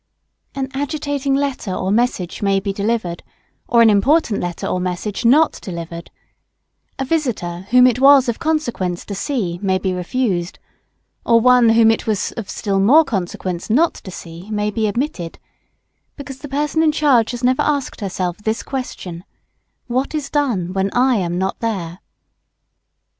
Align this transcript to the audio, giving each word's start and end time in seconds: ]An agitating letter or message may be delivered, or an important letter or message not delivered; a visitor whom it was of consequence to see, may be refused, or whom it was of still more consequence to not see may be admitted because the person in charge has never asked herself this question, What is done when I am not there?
]An 0.55 0.67
agitating 0.73 1.35
letter 1.35 1.71
or 1.71 1.91
message 1.91 2.41
may 2.41 2.59
be 2.59 2.73
delivered, 2.73 3.21
or 3.67 3.83
an 3.83 3.89
important 3.91 4.39
letter 4.41 4.65
or 4.65 4.79
message 4.79 5.23
not 5.25 5.59
delivered; 5.61 6.09
a 6.97 7.05
visitor 7.05 7.67
whom 7.69 7.85
it 7.85 7.99
was 8.01 8.27
of 8.27 8.39
consequence 8.39 9.05
to 9.05 9.13
see, 9.13 9.59
may 9.61 9.77
be 9.77 9.93
refused, 9.93 10.57
or 11.23 11.39
whom 11.39 11.91
it 11.91 12.07
was 12.07 12.31
of 12.31 12.49
still 12.49 12.79
more 12.79 13.03
consequence 13.05 13.67
to 13.67 13.73
not 13.73 13.99
see 14.11 14.49
may 14.49 14.71
be 14.71 14.87
admitted 14.87 15.37
because 16.15 16.39
the 16.39 16.49
person 16.49 16.81
in 16.81 16.91
charge 16.91 17.29
has 17.29 17.43
never 17.43 17.61
asked 17.61 18.01
herself 18.01 18.37
this 18.37 18.63
question, 18.63 19.23
What 19.85 20.15
is 20.15 20.31
done 20.31 20.73
when 20.73 20.89
I 20.95 21.17
am 21.17 21.37
not 21.37 21.59
there? 21.59 21.99